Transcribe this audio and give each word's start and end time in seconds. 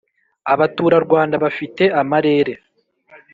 abaturarwanda 0.53 1.35
bafite 1.43 1.83
amarere 2.01 2.53